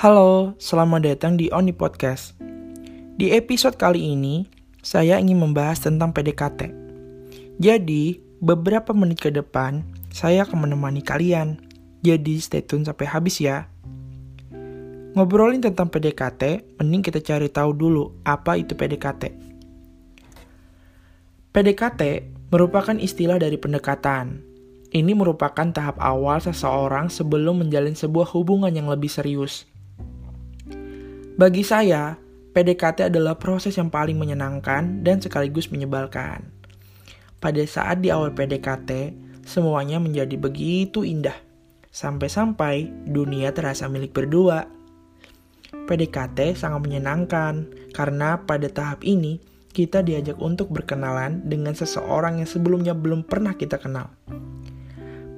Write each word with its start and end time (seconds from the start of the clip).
Halo, 0.00 0.56
selamat 0.56 1.12
datang 1.12 1.36
di 1.36 1.52
Oni 1.52 1.76
Podcast. 1.76 2.32
Di 3.20 3.36
episode 3.36 3.76
kali 3.76 4.16
ini, 4.16 4.48
saya 4.80 5.20
ingin 5.20 5.36
membahas 5.36 5.76
tentang 5.84 6.16
PDKT. 6.16 6.72
Jadi, 7.60 8.16
beberapa 8.40 8.96
menit 8.96 9.20
ke 9.20 9.28
depan, 9.28 9.84
saya 10.08 10.48
akan 10.48 10.64
menemani 10.64 11.04
kalian. 11.04 11.60
Jadi, 12.00 12.40
stay 12.40 12.64
tune 12.64 12.88
sampai 12.88 13.12
habis 13.12 13.44
ya. 13.44 13.68
Ngobrolin 15.12 15.60
tentang 15.60 15.92
PDKT, 15.92 16.80
mending 16.80 17.04
kita 17.04 17.20
cari 17.20 17.52
tahu 17.52 17.76
dulu 17.76 18.24
apa 18.24 18.56
itu 18.56 18.72
PDKT. 18.72 19.36
PDKT 21.52 22.00
merupakan 22.48 22.96
istilah 22.96 23.36
dari 23.36 23.60
pendekatan. 23.60 24.40
Ini 24.96 25.12
merupakan 25.12 25.68
tahap 25.68 26.00
awal 26.00 26.40
seseorang 26.40 27.12
sebelum 27.12 27.68
menjalin 27.68 27.92
sebuah 27.92 28.32
hubungan 28.32 28.72
yang 28.72 28.88
lebih 28.88 29.12
serius. 29.12 29.68
Bagi 31.40 31.64
saya, 31.64 32.20
PDKT 32.52 33.08
adalah 33.08 33.40
proses 33.40 33.72
yang 33.80 33.88
paling 33.88 34.20
menyenangkan 34.20 35.00
dan 35.00 35.24
sekaligus 35.24 35.72
menyebalkan. 35.72 36.44
Pada 37.40 37.64
saat 37.64 38.04
di 38.04 38.12
awal 38.12 38.36
PDKT, 38.36 39.16
semuanya 39.48 39.96
menjadi 39.96 40.36
begitu 40.36 41.00
indah. 41.00 41.32
Sampai-sampai 41.88 42.92
dunia 43.08 43.56
terasa 43.56 43.88
milik 43.88 44.12
berdua. 44.12 44.68
PDKT 45.88 46.60
sangat 46.60 46.84
menyenangkan 46.84 47.72
karena 47.96 48.44
pada 48.44 48.68
tahap 48.68 49.00
ini 49.00 49.40
kita 49.72 50.04
diajak 50.04 50.36
untuk 50.44 50.68
berkenalan 50.68 51.40
dengan 51.48 51.72
seseorang 51.72 52.44
yang 52.44 52.50
sebelumnya 52.52 52.92
belum 52.92 53.24
pernah 53.24 53.56
kita 53.56 53.80
kenal. 53.80 54.12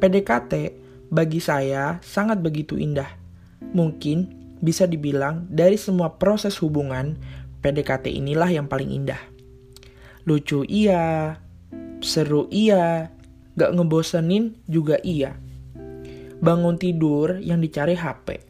PDKT 0.00 0.80
bagi 1.12 1.44
saya 1.44 2.00
sangat 2.00 2.40
begitu 2.40 2.80
indah. 2.80 3.20
Mungkin 3.76 4.39
bisa 4.60 4.84
dibilang 4.84 5.48
dari 5.48 5.80
semua 5.80 6.20
proses 6.20 6.56
hubungan, 6.60 7.16
PDKT 7.60 8.12
inilah 8.12 8.48
yang 8.48 8.68
paling 8.68 8.92
indah. 8.92 9.20
Lucu 10.28 10.64
iya, 10.68 11.36
seru 12.00 12.48
iya, 12.52 13.12
gak 13.56 13.72
ngebosenin 13.76 14.56
juga 14.68 15.00
iya. 15.00 15.36
Bangun 16.40 16.80
tidur 16.80 17.36
yang 17.40 17.60
dicari 17.60 17.96
HP. 17.96 18.40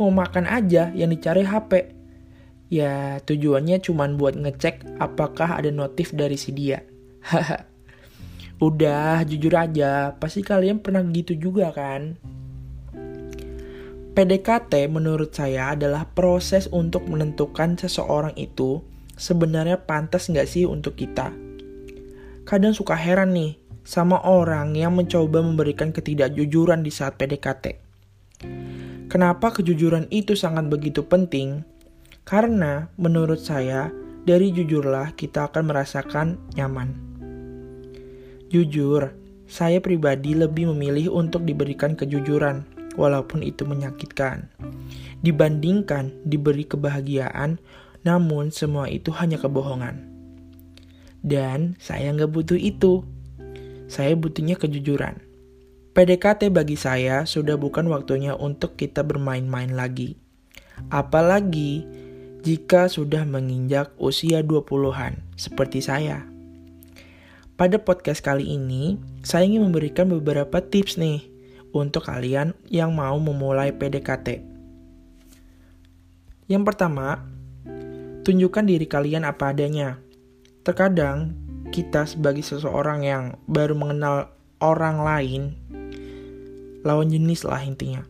Mau 0.00 0.12
makan 0.12 0.48
aja 0.48 0.92
yang 0.92 1.12
dicari 1.12 1.44
HP. 1.44 1.96
Ya 2.72 3.20
tujuannya 3.24 3.80
cuma 3.84 4.08
buat 4.08 4.36
ngecek 4.36 5.00
apakah 5.00 5.60
ada 5.60 5.72
notif 5.72 6.12
dari 6.16 6.36
si 6.36 6.52
dia. 6.52 6.84
Udah, 8.60 9.24
jujur 9.24 9.56
aja, 9.56 10.12
pasti 10.20 10.44
kalian 10.44 10.84
pernah 10.84 11.00
gitu 11.08 11.32
juga 11.32 11.72
kan? 11.72 12.20
PDKT 14.10 14.90
menurut 14.90 15.30
saya 15.30 15.78
adalah 15.78 16.02
proses 16.02 16.66
untuk 16.74 17.06
menentukan 17.06 17.78
seseorang 17.78 18.34
itu 18.34 18.82
sebenarnya 19.14 19.86
pantas 19.86 20.26
nggak 20.26 20.50
sih 20.50 20.66
untuk 20.66 20.98
kita. 20.98 21.30
Kadang 22.42 22.74
suka 22.74 22.98
heran 22.98 23.30
nih 23.38 23.54
sama 23.86 24.18
orang 24.26 24.74
yang 24.74 24.98
mencoba 24.98 25.46
memberikan 25.46 25.94
ketidakjujuran 25.94 26.82
di 26.82 26.90
saat 26.90 27.22
PDKT. 27.22 27.78
Kenapa 29.06 29.54
kejujuran 29.54 30.10
itu 30.10 30.34
sangat 30.34 30.66
begitu 30.66 31.06
penting? 31.06 31.62
Karena 32.26 32.90
menurut 32.98 33.38
saya 33.38 33.94
dari 34.26 34.50
jujurlah 34.50 35.14
kita 35.14 35.54
akan 35.54 35.70
merasakan 35.70 36.38
nyaman. 36.58 36.94
Jujur, 38.50 39.14
saya 39.50 39.78
pribadi 39.78 40.34
lebih 40.34 40.70
memilih 40.74 41.10
untuk 41.10 41.46
diberikan 41.46 41.94
kejujuran 41.98 42.69
walaupun 42.94 43.44
itu 43.44 43.66
menyakitkan. 43.66 44.50
Dibandingkan 45.20 46.24
diberi 46.26 46.64
kebahagiaan, 46.64 47.60
namun 48.02 48.48
semua 48.50 48.88
itu 48.88 49.12
hanya 49.14 49.36
kebohongan. 49.36 50.08
Dan 51.20 51.76
saya 51.76 52.10
nggak 52.16 52.32
butuh 52.32 52.56
itu. 52.56 53.04
Saya 53.90 54.16
butuhnya 54.16 54.56
kejujuran. 54.56 55.20
PDKT 55.90 56.54
bagi 56.54 56.78
saya 56.78 57.26
sudah 57.26 57.58
bukan 57.58 57.90
waktunya 57.90 58.32
untuk 58.38 58.78
kita 58.78 59.02
bermain-main 59.02 59.74
lagi. 59.74 60.16
Apalagi 60.88 61.84
jika 62.40 62.88
sudah 62.88 63.26
menginjak 63.28 63.92
usia 64.00 64.40
20-an 64.40 65.20
seperti 65.36 65.84
saya. 65.84 66.24
Pada 67.60 67.76
podcast 67.76 68.24
kali 68.24 68.56
ini, 68.56 68.96
saya 69.20 69.44
ingin 69.44 69.68
memberikan 69.68 70.08
beberapa 70.08 70.64
tips 70.64 70.96
nih 70.96 71.20
untuk 71.70 72.06
kalian 72.06 72.54
yang 72.66 72.94
mau 72.94 73.16
memulai 73.18 73.70
PDKT. 73.74 74.42
Yang 76.50 76.62
pertama, 76.66 77.22
tunjukkan 78.26 78.64
diri 78.66 78.86
kalian 78.90 79.22
apa 79.22 79.54
adanya. 79.54 80.02
Terkadang 80.66 81.34
kita 81.70 82.04
sebagai 82.10 82.42
seseorang 82.42 83.06
yang 83.06 83.38
baru 83.46 83.78
mengenal 83.78 84.34
orang 84.58 85.02
lain, 85.06 85.42
lawan 86.82 87.08
jenis 87.08 87.46
lah 87.46 87.62
intinya. 87.62 88.02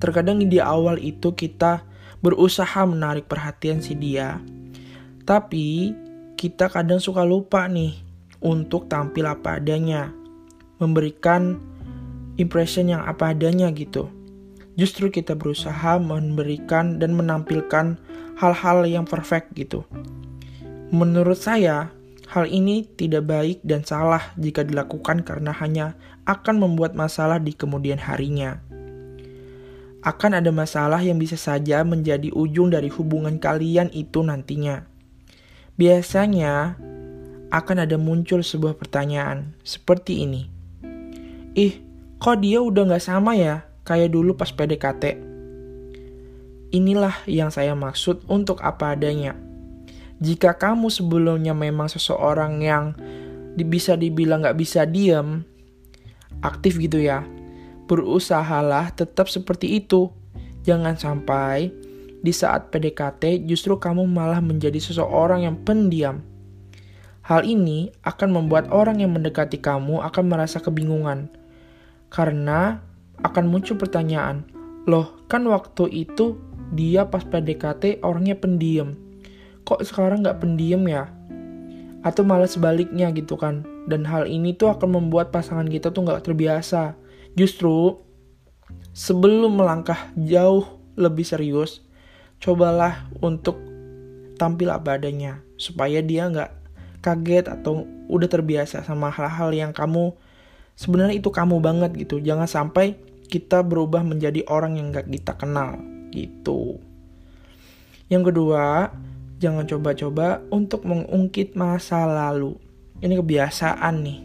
Terkadang 0.00 0.40
di 0.40 0.62
awal 0.62 0.96
itu 1.02 1.34
kita 1.34 1.84
berusaha 2.24 2.86
menarik 2.88 3.28
perhatian 3.28 3.84
si 3.84 3.92
dia, 3.98 4.40
tapi 5.28 5.92
kita 6.40 6.72
kadang 6.72 7.02
suka 7.02 7.20
lupa 7.20 7.68
nih 7.68 7.92
untuk 8.40 8.88
tampil 8.88 9.28
apa 9.28 9.60
adanya, 9.60 10.08
memberikan 10.80 11.60
impression 12.40 12.88
yang 12.88 13.04
apa 13.04 13.36
adanya 13.36 13.68
gitu. 13.70 14.08
Justru 14.80 15.12
kita 15.12 15.36
berusaha 15.36 16.00
memberikan 16.00 16.96
dan 16.96 17.12
menampilkan 17.12 18.00
hal-hal 18.40 18.88
yang 18.88 19.04
perfect 19.04 19.52
gitu. 19.52 19.84
Menurut 20.88 21.36
saya, 21.36 21.92
hal 22.32 22.48
ini 22.48 22.88
tidak 22.96 23.28
baik 23.28 23.58
dan 23.60 23.84
salah 23.84 24.32
jika 24.40 24.64
dilakukan 24.64 25.20
karena 25.20 25.52
hanya 25.52 26.00
akan 26.24 26.64
membuat 26.64 26.96
masalah 26.96 27.36
di 27.36 27.52
kemudian 27.52 28.00
harinya. 28.00 28.64
Akan 30.00 30.32
ada 30.32 30.48
masalah 30.48 31.04
yang 31.04 31.20
bisa 31.20 31.36
saja 31.36 31.84
menjadi 31.84 32.32
ujung 32.32 32.72
dari 32.72 32.88
hubungan 32.88 33.36
kalian 33.36 33.92
itu 33.92 34.24
nantinya. 34.24 34.88
Biasanya 35.76 36.80
akan 37.52 37.76
ada 37.84 38.00
muncul 38.00 38.40
sebuah 38.40 38.80
pertanyaan 38.80 39.52
seperti 39.60 40.24
ini. 40.24 40.48
Ih, 41.52 41.89
kok 42.20 42.44
dia 42.44 42.60
udah 42.60 42.84
gak 42.92 43.00
sama 43.00 43.32
ya 43.32 43.64
kayak 43.88 44.12
dulu 44.12 44.36
pas 44.36 44.52
PDKT. 44.52 45.16
Inilah 46.70 47.16
yang 47.24 47.48
saya 47.48 47.72
maksud 47.72 48.28
untuk 48.28 48.60
apa 48.60 48.92
adanya. 48.92 49.32
Jika 50.20 50.52
kamu 50.60 50.92
sebelumnya 50.92 51.56
memang 51.56 51.88
seseorang 51.88 52.60
yang 52.60 52.92
bisa 53.56 53.96
dibilang 53.96 54.44
gak 54.44 54.60
bisa 54.60 54.84
diem, 54.84 55.48
aktif 56.44 56.76
gitu 56.76 57.00
ya, 57.00 57.24
berusahalah 57.88 58.92
tetap 58.92 59.32
seperti 59.32 59.80
itu. 59.80 60.12
Jangan 60.68 61.00
sampai 61.00 61.72
di 62.20 62.36
saat 62.36 62.68
PDKT 62.68 63.48
justru 63.48 63.80
kamu 63.80 64.04
malah 64.04 64.44
menjadi 64.44 64.76
seseorang 64.76 65.48
yang 65.48 65.56
pendiam. 65.64 66.20
Hal 67.24 67.48
ini 67.48 67.88
akan 68.04 68.28
membuat 68.44 68.68
orang 68.68 69.00
yang 69.00 69.16
mendekati 69.16 69.56
kamu 69.56 70.04
akan 70.04 70.24
merasa 70.28 70.60
kebingungan 70.60 71.39
karena 72.10 72.82
akan 73.22 73.46
muncul 73.46 73.78
pertanyaan, 73.78 74.44
loh 74.84 75.22
kan 75.30 75.46
waktu 75.46 75.86
itu 76.06 76.36
dia 76.74 77.06
pas 77.06 77.22
PDKT 77.22 78.02
orangnya 78.02 78.38
pendiam. 78.38 78.98
Kok 79.66 79.86
sekarang 79.86 80.26
nggak 80.26 80.42
pendiam 80.42 80.82
ya? 80.86 81.10
Atau 82.02 82.26
malah 82.26 82.48
sebaliknya 82.48 83.12
gitu 83.14 83.38
kan. 83.38 83.66
Dan 83.86 84.06
hal 84.06 84.26
ini 84.26 84.54
tuh 84.56 84.72
akan 84.72 84.98
membuat 84.98 85.30
pasangan 85.34 85.66
kita 85.68 85.92
tuh 85.94 86.06
nggak 86.06 86.26
terbiasa. 86.26 86.96
Justru 87.38 87.98
sebelum 88.94 89.58
melangkah 89.60 90.10
jauh 90.16 90.66
lebih 90.98 91.26
serius, 91.26 91.84
cobalah 92.40 93.06
untuk 93.20 93.60
tampil 94.40 94.72
apa 94.72 94.96
adanya 94.96 95.44
supaya 95.60 96.00
dia 96.00 96.24
nggak 96.32 96.50
kaget 97.04 97.52
atau 97.52 97.84
udah 98.08 98.28
terbiasa 98.28 98.80
sama 98.80 99.12
hal-hal 99.12 99.52
yang 99.52 99.72
kamu 99.76 100.16
sebenarnya 100.74 101.16
itu 101.18 101.30
kamu 101.32 101.62
banget 101.62 101.94
gitu. 101.96 102.18
Jangan 102.20 102.46
sampai 102.46 102.98
kita 103.30 103.62
berubah 103.62 104.02
menjadi 104.02 104.42
orang 104.50 104.76
yang 104.76 104.90
gak 104.90 105.06
kita 105.06 105.38
kenal 105.38 105.78
gitu. 106.10 106.82
Yang 108.10 108.34
kedua 108.34 108.90
jangan 109.38 109.64
coba-coba 109.64 110.42
untuk 110.50 110.82
mengungkit 110.84 111.54
masa 111.54 112.04
lalu. 112.04 112.58
Ini 113.00 113.16
kebiasaan 113.16 113.94
nih. 114.02 114.20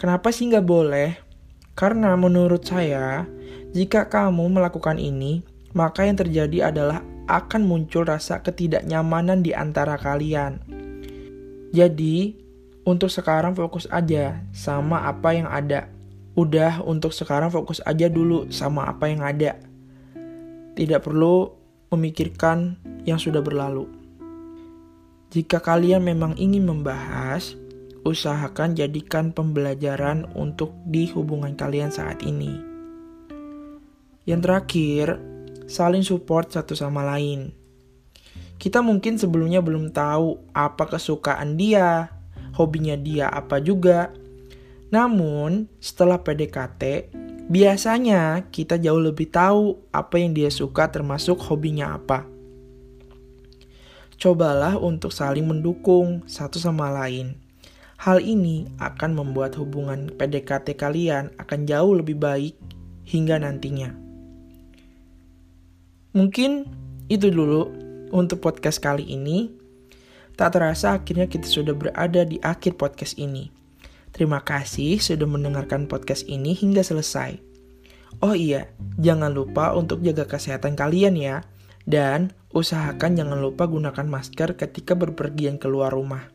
Kenapa 0.00 0.34
sih 0.34 0.50
nggak 0.50 0.66
boleh? 0.66 1.14
Karena 1.78 2.18
menurut 2.18 2.66
saya 2.66 3.28
jika 3.70 4.10
kamu 4.10 4.50
melakukan 4.50 4.98
ini 4.98 5.44
maka 5.74 6.06
yang 6.06 6.16
terjadi 6.18 6.70
adalah 6.70 7.02
akan 7.26 7.66
muncul 7.66 8.06
rasa 8.06 8.40
ketidaknyamanan 8.40 9.42
di 9.42 9.52
antara 9.52 9.98
kalian. 9.98 10.62
Jadi, 11.74 12.38
untuk 12.84 13.08
sekarang 13.08 13.56
fokus 13.56 13.88
aja 13.88 14.44
sama 14.52 15.08
apa 15.08 15.32
yang 15.32 15.48
ada. 15.48 15.88
Udah 16.36 16.84
untuk 16.84 17.16
sekarang 17.16 17.48
fokus 17.48 17.80
aja 17.84 18.06
dulu 18.12 18.52
sama 18.52 18.86
apa 18.88 19.08
yang 19.08 19.24
ada. 19.24 19.56
tidak 20.74 21.06
perlu 21.06 21.54
memikirkan 21.94 22.74
yang 23.06 23.14
sudah 23.14 23.38
berlalu. 23.38 23.86
Jika 25.30 25.62
kalian 25.62 26.02
memang 26.02 26.34
ingin 26.34 26.66
membahas, 26.66 27.54
usahakan 28.02 28.74
jadikan 28.74 29.30
pembelajaran 29.30 30.26
untuk 30.34 30.74
di 30.86 31.06
hubungan 31.14 31.54
kalian 31.54 31.94
saat 31.94 32.26
ini. 32.26 32.58
Yang 34.26 34.40
terakhir, 34.46 35.06
saling 35.70 36.02
support 36.02 36.50
satu 36.50 36.74
sama 36.74 37.06
lain. 37.06 37.54
Kita 38.58 38.82
mungkin 38.82 39.18
sebelumnya 39.18 39.58
belum 39.62 39.90
tahu 39.90 40.54
apa 40.54 40.86
kesukaan 40.86 41.58
dia, 41.58 42.10
hobinya 42.54 42.94
dia 42.94 43.28
apa 43.28 43.58
juga. 43.58 44.14
Namun, 44.94 45.66
setelah 45.82 46.22
PDKT, 46.22 47.10
biasanya 47.50 48.46
kita 48.48 48.78
jauh 48.78 49.02
lebih 49.02 49.28
tahu 49.28 49.76
apa 49.90 50.22
yang 50.22 50.32
dia 50.32 50.48
suka 50.48 50.88
termasuk 50.88 51.36
hobinya 51.50 51.98
apa. 51.98 52.24
Cobalah 54.14 54.78
untuk 54.78 55.10
saling 55.10 55.44
mendukung 55.44 56.22
satu 56.30 56.62
sama 56.62 56.88
lain. 56.88 57.34
Hal 57.98 58.22
ini 58.22 58.70
akan 58.78 59.16
membuat 59.16 59.58
hubungan 59.58 60.12
PDKT 60.14 60.78
kalian 60.78 61.34
akan 61.40 61.66
jauh 61.66 61.98
lebih 61.98 62.20
baik 62.20 62.54
hingga 63.04 63.40
nantinya. 63.40 63.90
Mungkin 66.14 66.68
itu 67.10 67.26
dulu 67.26 67.68
untuk 68.14 68.38
podcast 68.38 68.78
kali 68.78 69.02
ini. 69.02 69.50
Tak 70.34 70.58
terasa 70.58 70.98
akhirnya 70.98 71.30
kita 71.30 71.46
sudah 71.46 71.74
berada 71.78 72.26
di 72.26 72.42
akhir 72.42 72.74
podcast 72.74 73.14
ini. 73.22 73.54
Terima 74.14 74.42
kasih 74.42 75.02
sudah 75.02 75.26
mendengarkan 75.26 75.90
podcast 75.90 76.26
ini 76.26 76.54
hingga 76.54 76.82
selesai. 76.82 77.38
Oh 78.22 78.34
iya, 78.34 78.70
jangan 78.98 79.34
lupa 79.34 79.74
untuk 79.74 80.02
jaga 80.06 80.26
kesehatan 80.26 80.78
kalian 80.78 81.18
ya. 81.18 81.42
Dan 81.84 82.32
usahakan 82.54 83.18
jangan 83.18 83.42
lupa 83.42 83.66
gunakan 83.66 84.06
masker 84.06 84.56
ketika 84.56 84.94
berpergian 84.94 85.58
keluar 85.58 85.90
rumah. 85.90 86.30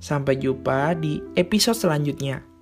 Sampai 0.00 0.40
jumpa 0.40 0.96
di 0.96 1.20
episode 1.36 1.76
selanjutnya. 1.76 2.55